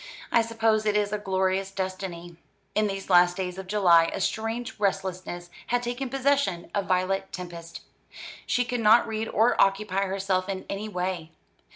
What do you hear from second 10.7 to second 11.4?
any way.